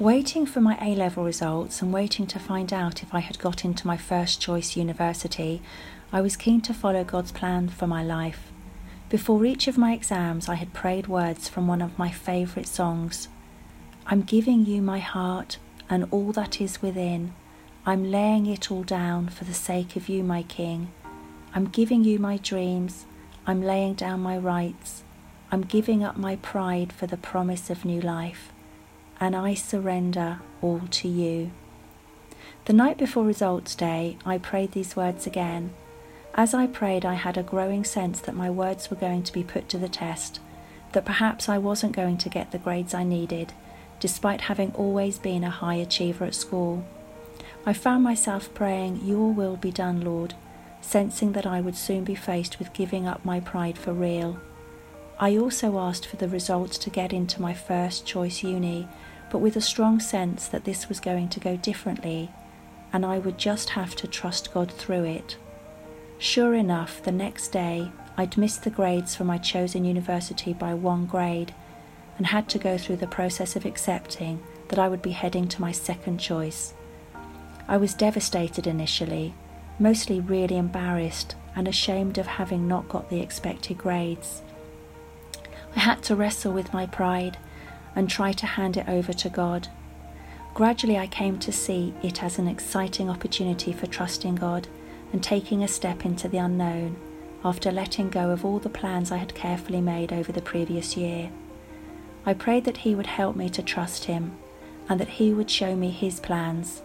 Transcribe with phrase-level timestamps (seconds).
[0.00, 3.66] Waiting for my A level results and waiting to find out if I had got
[3.66, 5.60] into my first choice university,
[6.10, 8.50] I was keen to follow God's plan for my life.
[9.10, 13.28] Before each of my exams, I had prayed words from one of my favourite songs
[14.06, 15.58] I'm giving you my heart
[15.90, 17.34] and all that is within.
[17.84, 20.90] I'm laying it all down for the sake of you, my King.
[21.54, 23.04] I'm giving you my dreams.
[23.46, 25.02] I'm laying down my rights.
[25.52, 28.50] I'm giving up my pride for the promise of new life
[29.20, 31.52] and I surrender all to you.
[32.64, 35.72] The night before results day, I prayed these words again.
[36.34, 39.44] As I prayed, I had a growing sense that my words were going to be
[39.44, 40.40] put to the test,
[40.92, 43.52] that perhaps I wasn't going to get the grades I needed,
[43.98, 46.84] despite having always been a high achiever at school.
[47.66, 50.34] I found myself praying, Your will be done, Lord,
[50.80, 54.38] sensing that I would soon be faced with giving up my pride for real.
[55.18, 58.88] I also asked for the results to get into my first choice uni
[59.30, 62.30] but with a strong sense that this was going to go differently
[62.92, 65.36] and I would just have to trust God through it.
[66.18, 71.06] Sure enough, the next day I'd missed the grades for my chosen university by one
[71.06, 71.54] grade
[72.18, 75.60] and had to go through the process of accepting that I would be heading to
[75.60, 76.74] my second choice.
[77.66, 79.32] I was devastated initially,
[79.78, 84.42] mostly really embarrassed and ashamed of having not got the expected grades.
[85.74, 87.38] I had to wrestle with my pride
[87.94, 89.68] and try to hand it over to God.
[90.54, 94.68] Gradually, I came to see it as an exciting opportunity for trusting God
[95.12, 96.96] and taking a step into the unknown
[97.44, 101.30] after letting go of all the plans I had carefully made over the previous year.
[102.26, 104.36] I prayed that He would help me to trust Him
[104.88, 106.82] and that He would show me His plans.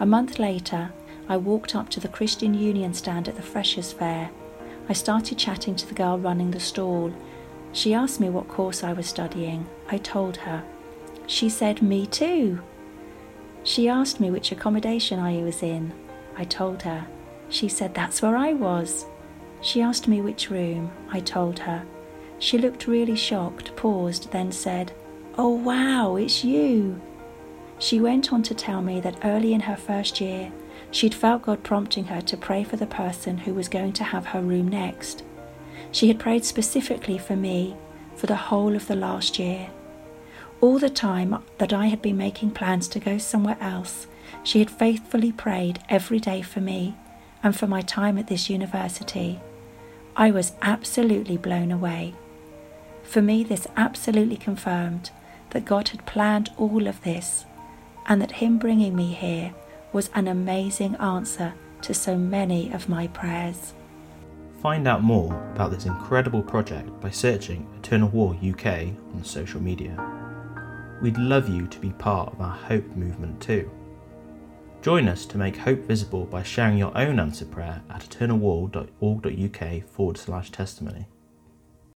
[0.00, 0.92] A month later,
[1.28, 4.30] I walked up to the Christian Union stand at the Freshers' Fair.
[4.88, 7.12] I started chatting to the girl running the stall
[7.72, 9.66] she asked me what course I was studying.
[9.88, 10.64] I told her.
[11.26, 12.60] She said, Me too.
[13.62, 15.92] She asked me which accommodation I was in.
[16.36, 17.06] I told her.
[17.48, 19.06] She said, That's where I was.
[19.60, 20.90] She asked me which room.
[21.10, 21.84] I told her.
[22.38, 24.92] She looked really shocked, paused, then said,
[25.36, 27.00] Oh wow, it's you.
[27.78, 30.52] She went on to tell me that early in her first year,
[30.90, 34.26] she'd felt God prompting her to pray for the person who was going to have
[34.26, 35.22] her room next.
[35.92, 37.76] She had prayed specifically for me
[38.16, 39.70] for the whole of the last year.
[40.60, 44.06] All the time that I had been making plans to go somewhere else,
[44.42, 46.96] she had faithfully prayed every day for me
[47.42, 49.40] and for my time at this university.
[50.16, 52.14] I was absolutely blown away.
[53.04, 55.10] For me, this absolutely confirmed
[55.50, 57.44] that God had planned all of this
[58.06, 59.54] and that Him bringing me here
[59.92, 63.74] was an amazing answer to so many of my prayers.
[64.60, 69.96] Find out more about this incredible project by searching Eternal Wall UK on social media.
[71.00, 73.70] We'd love you to be part of our Hope movement too.
[74.82, 80.16] Join us to make hope visible by sharing your own answer prayer at eternalwall.org.uk forward
[80.16, 81.06] slash testimony.